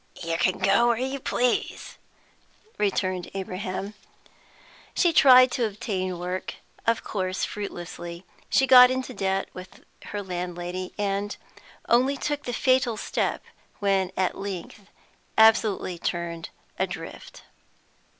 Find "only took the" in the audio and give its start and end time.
11.87-12.51